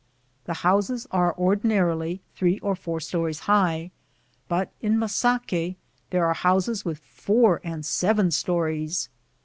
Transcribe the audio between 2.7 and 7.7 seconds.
four stories high, but in Macaque there are houses with four